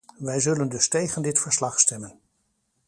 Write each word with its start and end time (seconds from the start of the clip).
Wij 0.17 0.39
zullen 0.39 0.69
dus 0.69 0.87
tegen 0.87 1.21
dit 1.21 1.39
verslag 1.39 1.79
stemmen. 1.79 2.19